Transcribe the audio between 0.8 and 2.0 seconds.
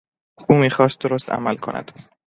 درست عمل کند.